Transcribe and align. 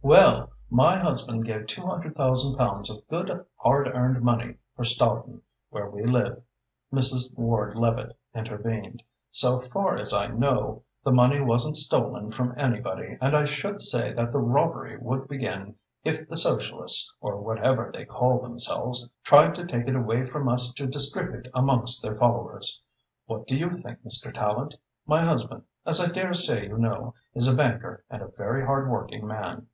"Well, 0.00 0.52
my 0.70 0.96
husband 0.96 1.44
gave 1.44 1.66
two 1.66 1.84
hundred 1.84 2.14
thousand 2.14 2.54
pounds 2.56 2.88
of 2.88 3.06
good, 3.08 3.44
hard 3.56 3.88
earned 3.88 4.22
money 4.22 4.54
for 4.76 4.84
Stoughton, 4.84 5.42
where 5.70 5.90
we 5.90 6.04
live," 6.06 6.40
Mrs. 6.92 7.36
Ward 7.36 7.76
Levitte 7.76 8.16
intervened. 8.32 9.02
"So 9.32 9.58
far 9.58 9.96
as 9.98 10.14
I 10.14 10.28
know, 10.28 10.84
the 11.04 11.10
money 11.10 11.40
wasn't 11.40 11.76
stolen 11.76 12.30
from 12.30 12.54
anybody, 12.56 13.18
and 13.20 13.36
I 13.36 13.44
should 13.44 13.82
say 13.82 14.12
that 14.12 14.30
the 14.30 14.38
robbery 14.38 14.96
would 14.98 15.26
begin 15.26 15.74
if 16.04 16.28
the 16.28 16.36
Socialists, 16.36 17.12
or 17.20 17.38
whatever 17.40 17.90
they 17.92 18.04
call 18.04 18.40
themselves, 18.40 19.06
tried 19.24 19.54
to 19.56 19.66
take 19.66 19.88
it 19.88 19.96
away 19.96 20.24
from 20.24 20.48
us 20.48 20.72
to 20.74 20.86
distribute 20.86 21.48
amongst 21.52 22.02
their 22.02 22.14
followers. 22.14 22.80
What 23.26 23.48
do 23.48 23.56
you 23.58 23.68
think, 23.70 24.02
Mr. 24.06 24.32
Tallente? 24.32 24.76
My 25.06 25.22
husband, 25.24 25.64
as 25.84 26.00
I 26.00 26.06
dare 26.10 26.34
say 26.34 26.66
you 26.68 26.78
know, 26.78 27.14
is 27.34 27.48
a 27.48 27.54
banker 27.56 28.04
and 28.08 28.22
a 28.22 28.28
very 28.28 28.64
hard 28.64 28.88
working 28.88 29.26
man." 29.26 29.66